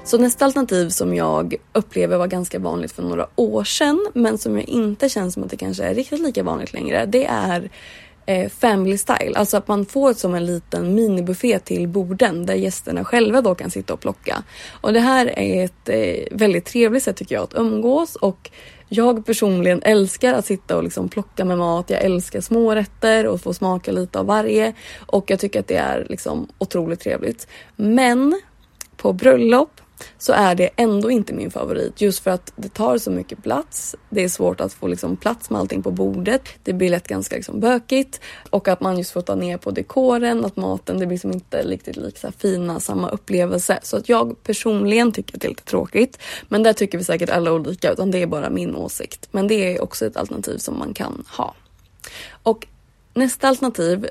Så 0.03 0.17
nästa 0.17 0.45
alternativ 0.45 0.89
som 0.89 1.15
jag 1.15 1.55
upplever 1.73 2.17
var 2.17 2.27
ganska 2.27 2.59
vanligt 2.59 2.91
för 2.91 3.03
några 3.03 3.27
år 3.35 3.63
sedan 3.63 4.07
men 4.13 4.37
som 4.37 4.55
jag 4.55 4.69
inte 4.69 5.09
känns 5.09 5.33
som 5.33 5.43
att 5.43 5.49
det 5.49 5.57
kanske 5.57 5.83
är 5.83 5.95
riktigt 5.95 6.19
lika 6.19 6.43
vanligt 6.43 6.73
längre. 6.73 7.05
Det 7.05 7.25
är 7.25 7.69
eh, 8.31 8.49
family 8.49 8.97
style. 8.97 9.33
Alltså 9.35 9.57
att 9.57 9.67
man 9.67 9.85
får 9.85 10.13
som 10.13 10.35
en 10.35 10.45
liten 10.45 10.95
minibuffé 10.95 11.59
till 11.59 11.87
borden 11.87 12.45
där 12.45 12.53
gästerna 12.53 13.05
själva 13.05 13.41
då 13.41 13.55
kan 13.55 13.71
sitta 13.71 13.93
och 13.93 13.99
plocka. 13.99 14.43
Och 14.81 14.93
det 14.93 14.99
här 14.99 15.39
är 15.39 15.65
ett 15.65 15.89
eh, 15.89 16.37
väldigt 16.37 16.65
trevligt 16.65 17.03
sätt 17.03 17.15
tycker 17.15 17.35
jag 17.35 17.43
att 17.43 17.53
umgås 17.55 18.15
och 18.15 18.51
jag 18.89 19.25
personligen 19.25 19.81
älskar 19.83 20.33
att 20.33 20.45
sitta 20.45 20.77
och 20.77 20.83
liksom 20.83 21.09
plocka 21.09 21.45
med 21.45 21.57
mat. 21.57 21.89
Jag 21.89 22.01
älskar 22.01 22.41
smårätter 22.41 23.27
och 23.27 23.41
få 23.41 23.53
smaka 23.53 23.91
lite 23.91 24.19
av 24.19 24.25
varje 24.25 24.73
och 25.05 25.31
jag 25.31 25.39
tycker 25.39 25.59
att 25.59 25.67
det 25.67 25.75
är 25.75 26.05
liksom 26.09 26.47
otroligt 26.57 26.99
trevligt. 26.99 27.47
Men 27.75 28.41
på 28.97 29.13
bröllop 29.13 29.81
så 30.17 30.33
är 30.33 30.55
det 30.55 30.69
ändå 30.75 31.11
inte 31.11 31.33
min 31.33 31.51
favorit 31.51 32.01
just 32.01 32.19
för 32.23 32.31
att 32.31 32.53
det 32.55 32.73
tar 32.73 32.97
så 32.97 33.11
mycket 33.11 33.43
plats. 33.43 33.95
Det 34.09 34.23
är 34.23 34.29
svårt 34.29 34.61
att 34.61 34.73
få 34.73 34.87
liksom 34.87 35.17
plats 35.17 35.49
med 35.49 35.59
allting 35.59 35.83
på 35.83 35.91
bordet. 35.91 36.41
Det 36.63 36.73
blir 36.73 36.89
lätt 36.89 37.07
ganska 37.07 37.35
liksom 37.35 37.59
bökigt 37.59 38.19
och 38.49 38.67
att 38.67 38.81
man 38.81 38.97
just 38.97 39.11
får 39.11 39.21
ta 39.21 39.35
ner 39.35 39.57
på 39.57 39.71
dekoren, 39.71 40.45
att 40.45 40.55
maten, 40.55 40.99
det 40.99 41.05
blir 41.05 41.15
liksom 41.15 41.31
inte 41.31 41.63
riktigt 41.63 41.95
lika 41.95 42.31
fina, 42.31 42.79
samma 42.79 43.09
upplevelse. 43.09 43.79
Så 43.83 43.97
att 43.97 44.09
jag 44.09 44.43
personligen 44.43 45.11
tycker 45.11 45.35
att 45.35 45.41
det 45.41 45.47
är 45.47 45.49
lite 45.49 45.63
tråkigt. 45.63 46.17
Men 46.49 46.63
där 46.63 46.73
tycker 46.73 46.97
vi 46.97 47.03
säkert 47.03 47.29
alla 47.29 47.53
olika 47.53 47.91
utan 47.91 48.11
det 48.11 48.21
är 48.21 48.27
bara 48.27 48.49
min 48.49 48.75
åsikt. 48.75 49.27
Men 49.31 49.47
det 49.47 49.75
är 49.75 49.81
också 49.81 50.05
ett 50.05 50.17
alternativ 50.17 50.57
som 50.57 50.79
man 50.79 50.93
kan 50.93 51.23
ha. 51.27 51.55
Och 52.43 52.67
nästa 53.13 53.47
alternativ 53.47 54.07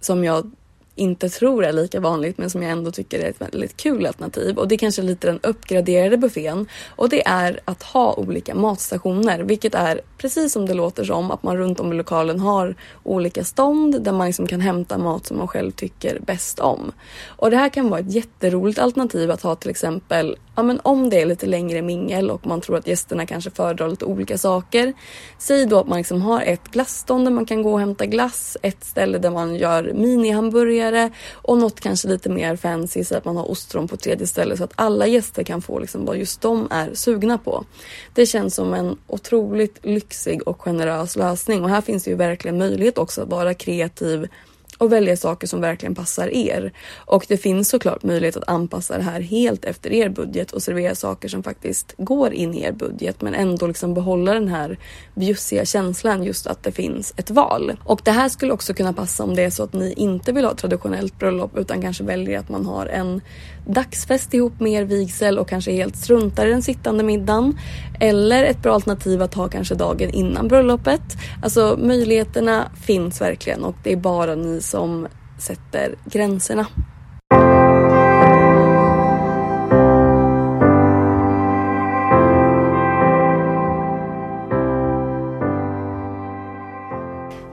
som 0.00 0.24
jag 0.24 0.50
inte 0.96 1.28
tror 1.28 1.64
är 1.64 1.72
lika 1.72 2.00
vanligt 2.00 2.38
men 2.38 2.50
som 2.50 2.62
jag 2.62 2.72
ändå 2.72 2.90
tycker 2.90 3.18
är 3.18 3.30
ett 3.30 3.40
väldigt 3.40 3.76
kul 3.76 4.06
alternativ. 4.06 4.58
Och 4.58 4.68
det 4.68 4.74
är 4.74 4.78
kanske 4.78 5.02
lite 5.02 5.26
den 5.26 5.40
uppgraderade 5.42 6.16
buffén. 6.16 6.66
Och 6.96 7.08
det 7.08 7.26
är 7.26 7.60
att 7.64 7.82
ha 7.82 8.14
olika 8.14 8.54
matstationer, 8.54 9.38
vilket 9.38 9.74
är 9.74 10.00
precis 10.18 10.52
som 10.52 10.66
det 10.66 10.74
låter 10.74 11.04
som 11.04 11.30
att 11.30 11.42
man 11.42 11.56
runt 11.56 11.80
om 11.80 11.92
i 11.92 11.96
lokalen 11.96 12.40
har 12.40 12.74
olika 13.02 13.44
stånd 13.44 14.02
där 14.02 14.12
man 14.12 14.26
liksom 14.26 14.46
kan 14.46 14.60
hämta 14.60 14.98
mat 14.98 15.26
som 15.26 15.38
man 15.38 15.48
själv 15.48 15.72
tycker 15.72 16.18
bäst 16.20 16.60
om. 16.60 16.92
Och 17.26 17.50
det 17.50 17.56
här 17.56 17.68
kan 17.68 17.88
vara 17.88 18.00
ett 18.00 18.12
jätteroligt 18.12 18.78
alternativ 18.78 19.30
att 19.30 19.42
ha 19.42 19.54
till 19.54 19.70
exempel 19.70 20.36
ja, 20.56 20.62
men 20.62 20.80
om 20.82 21.10
det 21.10 21.20
är 21.20 21.26
lite 21.26 21.46
längre 21.46 21.82
mingel 21.82 22.30
och 22.30 22.46
man 22.46 22.60
tror 22.60 22.76
att 22.76 22.86
gästerna 22.86 23.26
kanske 23.26 23.50
föredrar 23.50 23.88
lite 23.88 24.04
olika 24.04 24.38
saker. 24.38 24.92
Säg 25.38 25.66
då 25.66 25.78
att 25.78 25.88
man 25.88 25.98
liksom 25.98 26.22
har 26.22 26.42
ett 26.42 26.68
glasstånd 26.68 27.26
där 27.26 27.32
man 27.32 27.46
kan 27.46 27.62
gå 27.62 27.72
och 27.72 27.80
hämta 27.80 28.06
glass, 28.06 28.56
ett 28.62 28.84
ställe 28.84 29.18
där 29.18 29.30
man 29.30 29.56
gör 29.56 29.92
minihamburgare 29.94 31.10
och 31.32 31.58
något 31.58 31.80
kanske 31.80 32.08
lite 32.08 32.28
mer 32.28 32.56
fancy 32.56 33.04
så 33.04 33.16
att 33.16 33.24
man 33.24 33.36
har 33.36 33.50
ostron 33.50 33.88
på 33.88 33.96
tredje 33.96 34.26
ställe 34.26 34.56
så 34.56 34.64
att 34.64 34.72
alla 34.74 35.06
gäster 35.06 35.42
kan 35.42 35.62
få 35.62 35.78
liksom 35.78 36.04
vad 36.04 36.16
just 36.16 36.40
de 36.40 36.68
är 36.70 36.94
sugna 36.94 37.38
på. 37.38 37.64
Det 38.14 38.26
känns 38.26 38.54
som 38.54 38.74
en 38.74 38.98
otroligt 39.06 39.78
lyxig 39.82 40.48
och 40.48 40.62
generös 40.62 41.16
lösning 41.16 41.64
och 41.64 41.70
här 41.70 41.80
finns 41.80 42.04
det 42.04 42.10
ju 42.10 42.16
verkligen 42.16 42.58
möjlighet 42.58 42.98
också 42.98 43.22
att 43.22 43.28
vara 43.28 43.54
kreativ 43.54 44.28
och 44.78 44.92
välja 44.92 45.16
saker 45.16 45.46
som 45.46 45.60
verkligen 45.60 45.94
passar 45.94 46.34
er. 46.34 46.72
Och 46.96 47.24
det 47.28 47.36
finns 47.36 47.68
såklart 47.68 48.02
möjlighet 48.02 48.36
att 48.36 48.48
anpassa 48.48 48.96
det 48.96 49.02
här 49.02 49.20
helt 49.20 49.64
efter 49.64 49.92
er 49.92 50.08
budget 50.08 50.52
och 50.52 50.62
servera 50.62 50.94
saker 50.94 51.28
som 51.28 51.42
faktiskt 51.42 51.94
går 51.98 52.32
in 52.32 52.54
i 52.54 52.62
er 52.62 52.72
budget 52.72 53.22
men 53.22 53.34
ändå 53.34 53.66
liksom 53.66 53.94
behålla 53.94 54.34
den 54.34 54.48
här 54.48 54.78
bjussiga 55.14 55.64
känslan 55.64 56.24
just 56.24 56.46
att 56.46 56.62
det 56.62 56.72
finns 56.72 57.14
ett 57.16 57.30
val. 57.30 57.76
Och 57.84 58.00
det 58.04 58.10
här 58.10 58.28
skulle 58.28 58.52
också 58.52 58.74
kunna 58.74 58.92
passa 58.92 59.24
om 59.24 59.34
det 59.34 59.42
är 59.42 59.50
så 59.50 59.62
att 59.62 59.72
ni 59.72 59.92
inte 59.92 60.32
vill 60.32 60.44
ha 60.44 60.52
ett 60.52 60.58
traditionellt 60.58 61.18
bröllop 61.18 61.56
utan 61.56 61.82
kanske 61.82 62.04
väljer 62.04 62.38
att 62.38 62.48
man 62.48 62.66
har 62.66 62.86
en 62.86 63.20
dagsfest 63.66 64.34
ihop 64.34 64.60
med 64.60 64.72
er 64.72 64.84
vigsel 64.84 65.38
och 65.38 65.48
kanske 65.48 65.72
helt 65.72 65.96
struntar 65.96 66.46
i 66.46 66.50
den 66.50 66.62
sittande 66.62 67.04
middagen. 67.04 67.58
Eller 68.00 68.44
ett 68.44 68.62
bra 68.62 68.74
alternativ 68.74 69.22
att 69.22 69.34
ha 69.34 69.48
kanske 69.48 69.74
dagen 69.74 70.10
innan 70.10 70.48
bröllopet. 70.48 71.02
Alltså 71.42 71.78
möjligheterna 71.82 72.70
finns 72.82 73.20
verkligen 73.20 73.64
och 73.64 73.74
det 73.82 73.92
är 73.92 73.96
bara 73.96 74.34
ni 74.34 74.60
som 74.66 75.08
sätter 75.38 75.94
gränserna. 76.04 76.66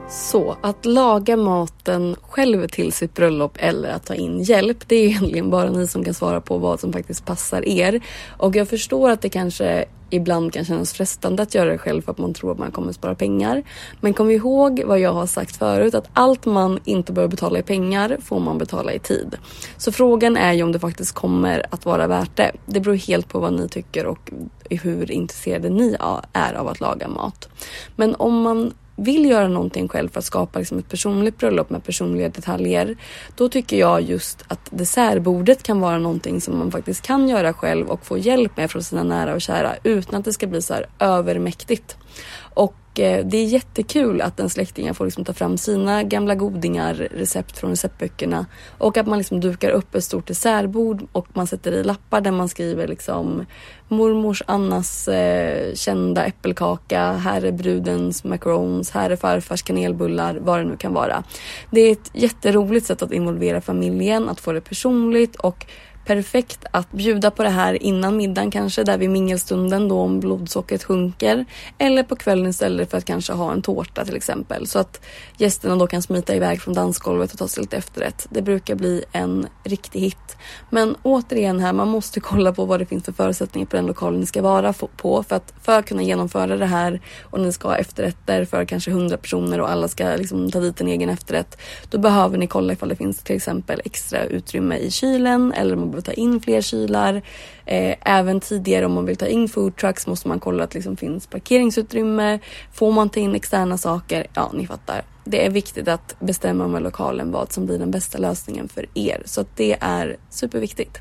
Så 0.08 0.56
att 0.60 0.84
laga 0.84 1.36
maten 1.36 2.16
själv 2.22 2.68
till 2.68 2.92
sitt 2.92 3.14
bröllop 3.14 3.52
eller 3.56 3.90
att 3.90 4.06
ta 4.06 4.14
in 4.14 4.42
hjälp, 4.42 4.88
det 4.88 4.96
är 4.96 5.04
egentligen 5.08 5.50
bara 5.50 5.70
ni 5.70 5.86
som 5.86 6.04
kan 6.04 6.14
svara 6.14 6.40
på 6.40 6.58
vad 6.58 6.80
som 6.80 6.92
faktiskt 6.92 7.26
passar 7.26 7.68
er. 7.68 8.00
Och 8.38 8.56
jag 8.56 8.68
förstår 8.68 9.10
att 9.10 9.20
det 9.20 9.28
kanske 9.28 9.84
ibland 10.10 10.52
kan 10.52 10.64
kännas 10.64 10.92
frestande 10.92 11.42
att 11.42 11.54
göra 11.54 11.70
det 11.70 11.78
själv 11.78 12.02
för 12.02 12.12
att 12.12 12.18
man 12.18 12.34
tror 12.34 12.52
att 12.52 12.58
man 12.58 12.70
kommer 12.70 12.92
spara 12.92 13.14
pengar. 13.14 13.62
Men 14.00 14.14
kom 14.14 14.30
ihåg 14.30 14.82
vad 14.86 15.00
jag 15.00 15.12
har 15.12 15.26
sagt 15.26 15.56
förut 15.56 15.94
att 15.94 16.08
allt 16.12 16.46
man 16.46 16.80
inte 16.84 17.12
behöver 17.12 17.30
betala 17.30 17.58
i 17.58 17.62
pengar 17.62 18.18
får 18.22 18.40
man 18.40 18.58
betala 18.58 18.92
i 18.92 18.98
tid. 18.98 19.36
Så 19.76 19.92
frågan 19.92 20.36
är 20.36 20.52
ju 20.52 20.62
om 20.62 20.72
det 20.72 20.78
faktiskt 20.78 21.14
kommer 21.14 21.66
att 21.70 21.84
vara 21.84 22.06
värt 22.06 22.36
det. 22.36 22.52
Det 22.66 22.80
beror 22.80 22.94
helt 22.94 23.28
på 23.28 23.38
vad 23.38 23.52
ni 23.52 23.68
tycker 23.68 24.06
och 24.06 24.32
hur 24.70 25.10
intresserade 25.10 25.68
ni 25.68 25.96
är 26.32 26.54
av 26.54 26.68
att 26.68 26.80
laga 26.80 27.08
mat. 27.08 27.48
Men 27.96 28.14
om 28.14 28.42
man 28.42 28.72
vill 28.96 29.24
göra 29.24 29.48
någonting 29.48 29.88
själv 29.88 30.08
för 30.08 30.18
att 30.18 30.24
skapa 30.24 30.58
liksom 30.58 30.78
ett 30.78 30.88
personligt 30.88 31.38
bröllop 31.38 31.70
med 31.70 31.84
personliga 31.84 32.28
detaljer. 32.28 32.96
Då 33.36 33.48
tycker 33.48 33.76
jag 33.76 34.02
just 34.02 34.44
att 34.48 34.68
dessertbordet 34.70 35.62
kan 35.62 35.80
vara 35.80 35.98
någonting 35.98 36.40
som 36.40 36.58
man 36.58 36.70
faktiskt 36.70 37.02
kan 37.02 37.28
göra 37.28 37.52
själv 37.52 37.88
och 37.88 38.06
få 38.06 38.18
hjälp 38.18 38.56
med 38.56 38.70
från 38.70 38.82
sina 38.82 39.02
nära 39.02 39.34
och 39.34 39.40
kära 39.40 39.76
utan 39.82 40.14
att 40.14 40.24
det 40.24 40.32
ska 40.32 40.46
bli 40.46 40.62
så 40.62 40.74
här 40.74 40.86
övermäktigt. 40.98 41.96
Och 42.38 43.00
eh, 43.00 43.26
det 43.26 43.36
är 43.36 43.44
jättekul 43.44 44.20
att 44.20 44.40
en 44.40 44.50
släkting 44.50 44.94
får 44.94 45.04
liksom 45.04 45.24
ta 45.24 45.32
fram 45.32 45.58
sina 45.58 46.02
gamla 46.02 46.34
godingar, 46.34 46.94
recept 46.94 47.58
från 47.58 47.70
receptböckerna 47.70 48.46
och 48.78 48.96
att 48.96 49.06
man 49.06 49.18
liksom 49.18 49.40
dukar 49.40 49.70
upp 49.70 49.94
ett 49.94 50.04
stort 50.04 50.26
dessertbord 50.26 51.06
och 51.12 51.26
man 51.32 51.46
sätter 51.46 51.72
i 51.72 51.84
lappar 51.84 52.20
där 52.20 52.30
man 52.30 52.48
skriver 52.48 52.88
liksom 52.88 53.46
mormors 53.88 54.42
Annas 54.46 55.08
eh, 55.08 55.74
kända 55.74 56.24
äppelkaka, 56.24 57.12
här 57.12 57.44
är 57.44 57.52
brudens 57.52 58.24
macarons, 58.24 58.90
här 58.90 59.10
är 59.10 59.16
farfars 59.16 59.62
kanelbullar, 59.62 60.38
vad 60.40 60.58
det 60.58 60.64
nu 60.64 60.76
kan 60.76 60.94
vara. 60.94 61.24
Det 61.70 61.80
är 61.80 61.92
ett 61.92 62.10
jätteroligt 62.12 62.86
sätt 62.86 63.02
att 63.02 63.12
involvera 63.12 63.60
familjen, 63.60 64.28
att 64.28 64.40
få 64.40 64.52
det 64.52 64.60
personligt 64.60 65.36
och 65.36 65.66
perfekt 66.04 66.64
att 66.70 66.92
bjuda 66.92 67.30
på 67.30 67.42
det 67.42 67.48
här 67.48 67.82
innan 67.82 68.16
middagen 68.16 68.50
kanske, 68.50 68.84
där 68.84 68.98
vid 68.98 69.10
mingelstunden 69.10 69.88
då 69.88 70.00
om 70.00 70.20
blodsockret 70.20 70.84
sjunker. 70.84 71.44
Eller 71.78 72.02
på 72.02 72.16
kvällen 72.16 72.46
istället 72.46 72.90
för 72.90 72.98
att 72.98 73.04
kanske 73.04 73.32
ha 73.32 73.52
en 73.52 73.62
tårta 73.62 74.04
till 74.04 74.16
exempel. 74.16 74.66
Så 74.66 74.78
att 74.78 75.00
gästerna 75.36 75.76
då 75.76 75.86
kan 75.86 76.02
smita 76.02 76.34
iväg 76.34 76.60
från 76.60 76.74
dansgolvet 76.74 77.32
och 77.32 77.38
ta 77.38 77.48
sig 77.48 77.62
lite 77.62 77.76
efterrätt. 77.76 78.26
Det 78.30 78.42
brukar 78.42 78.74
bli 78.74 79.04
en 79.12 79.46
riktig 79.64 80.00
hit. 80.00 80.36
Men 80.70 80.96
återigen 81.02 81.60
här, 81.60 81.72
man 81.72 81.88
måste 81.88 82.20
kolla 82.20 82.52
på 82.52 82.64
vad 82.64 82.80
det 82.80 82.86
finns 82.86 83.04
för 83.04 83.12
förutsättningar 83.12 83.66
på 83.66 83.76
den 83.76 83.86
lokalen 83.86 84.20
ni 84.20 84.26
ska 84.26 84.42
vara 84.42 84.72
på. 84.72 85.22
För 85.22 85.36
att 85.36 85.54
för 85.62 85.78
att 85.78 85.86
kunna 85.86 86.02
genomföra 86.02 86.56
det 86.56 86.66
här 86.66 87.00
och 87.22 87.40
ni 87.40 87.52
ska 87.52 87.68
ha 87.68 87.76
efterrätter 87.76 88.44
för 88.44 88.64
kanske 88.64 88.90
100 88.90 89.16
personer 89.16 89.60
och 89.60 89.70
alla 89.70 89.88
ska 89.88 90.16
liksom 90.16 90.50
ta 90.50 90.60
dit 90.60 90.80
en 90.80 90.88
egen 90.88 91.10
efterrätt. 91.10 91.58
Då 91.90 91.98
behöver 91.98 92.38
ni 92.38 92.46
kolla 92.46 92.72
ifall 92.72 92.88
det 92.88 92.96
finns 92.96 93.22
till 93.22 93.36
exempel 93.36 93.80
extra 93.84 94.24
utrymme 94.24 94.76
i 94.76 94.90
kylen 94.90 95.52
eller 95.52 95.76
behöver 95.94 96.02
ta 96.02 96.12
in 96.12 96.40
fler 96.40 96.60
kylar. 96.60 97.22
Eh, 97.66 97.96
även 98.00 98.40
tidigare 98.40 98.86
om 98.86 98.92
man 98.92 99.06
vill 99.06 99.16
ta 99.16 99.26
in 99.26 99.48
food 99.48 99.76
trucks 99.76 100.06
måste 100.06 100.28
man 100.28 100.40
kolla 100.40 100.64
att 100.64 100.70
det 100.70 100.78
liksom 100.78 100.96
finns 100.96 101.26
parkeringsutrymme. 101.26 102.38
Får 102.72 102.92
man 102.92 103.10
ta 103.10 103.20
in 103.20 103.34
externa 103.34 103.78
saker? 103.78 104.26
Ja, 104.34 104.50
ni 104.54 104.66
fattar. 104.66 105.02
Det 105.24 105.46
är 105.46 105.50
viktigt 105.50 105.88
att 105.88 106.16
bestämma 106.20 106.68
med 106.68 106.82
lokalen 106.82 107.32
vad 107.32 107.52
som 107.52 107.66
blir 107.66 107.78
den 107.78 107.90
bästa 107.90 108.18
lösningen 108.18 108.68
för 108.68 108.86
er. 108.94 109.22
Så 109.24 109.40
att 109.40 109.56
det 109.56 109.76
är 109.80 110.16
superviktigt. 110.30 110.98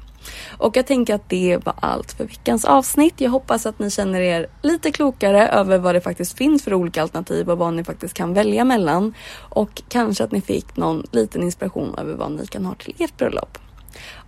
Och 0.57 0.77
jag 0.77 0.87
tänker 0.87 1.15
att 1.15 1.29
det 1.29 1.59
var 1.65 1.75
allt 1.79 2.11
för 2.11 2.25
veckans 2.25 2.65
avsnitt. 2.65 3.13
Jag 3.17 3.31
hoppas 3.31 3.65
att 3.65 3.79
ni 3.79 3.91
känner 3.91 4.21
er 4.21 4.47
lite 4.61 4.91
klokare 4.91 5.47
över 5.47 5.77
vad 5.77 5.95
det 5.95 6.01
faktiskt 6.01 6.37
finns 6.37 6.63
för 6.63 6.73
olika 6.73 7.01
alternativ 7.01 7.49
och 7.49 7.57
vad 7.57 7.73
ni 7.73 7.83
faktiskt 7.83 8.13
kan 8.13 8.33
välja 8.33 8.63
mellan. 8.63 9.13
Och 9.35 9.81
kanske 9.87 10.23
att 10.23 10.31
ni 10.31 10.41
fick 10.41 10.77
någon 10.77 11.03
liten 11.11 11.43
inspiration 11.43 11.95
över 11.97 12.13
vad 12.13 12.31
ni 12.31 12.47
kan 12.47 12.65
ha 12.65 12.75
till 12.75 12.95
ert 12.99 13.17
bröllop. 13.17 13.57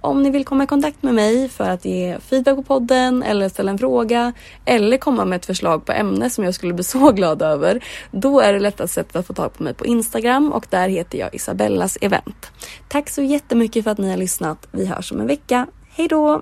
Om 0.01 0.23
ni 0.23 0.29
vill 0.29 0.45
komma 0.45 0.63
i 0.63 0.67
kontakt 0.67 1.03
med 1.03 1.13
mig 1.13 1.49
för 1.49 1.69
att 1.69 1.85
ge 1.85 2.19
feedback 2.19 2.55
på 2.55 2.63
podden 2.63 3.23
eller 3.23 3.49
ställa 3.49 3.71
en 3.71 3.77
fråga 3.77 4.33
eller 4.65 4.97
komma 4.97 5.25
med 5.25 5.35
ett 5.35 5.45
förslag 5.45 5.85
på 5.85 5.91
ämne 5.91 6.29
som 6.29 6.43
jag 6.43 6.53
skulle 6.53 6.73
bli 6.73 6.83
så 6.95 7.11
glad 7.11 7.41
över. 7.41 7.83
Då 8.11 8.39
är 8.39 8.53
det 8.53 8.59
lättaste 8.59 8.93
sättet 8.93 9.15
att 9.15 9.27
få 9.27 9.33
tag 9.33 9.53
på 9.53 9.63
mig 9.63 9.73
på 9.73 9.85
Instagram 9.85 10.51
och 10.53 10.65
där 10.69 10.89
heter 10.89 11.17
jag 11.17 11.35
Isabellas 11.35 11.97
event. 12.01 12.51
Tack 12.87 13.09
så 13.09 13.21
jättemycket 13.21 13.83
för 13.83 13.91
att 13.91 13.97
ni 13.97 14.09
har 14.09 14.17
lyssnat. 14.17 14.67
Vi 14.71 14.85
hörs 14.85 15.11
om 15.11 15.19
en 15.19 15.27
vecka. 15.27 15.67
Hej 15.89 16.07
då! 16.07 16.41